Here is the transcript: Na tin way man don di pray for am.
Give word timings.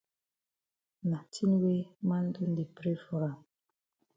Na 1.09 1.19
tin 1.31 1.51
way 1.61 1.81
man 2.07 2.25
don 2.35 2.51
di 2.57 2.65
pray 2.75 2.97
for 3.05 3.21
am. 3.31 3.39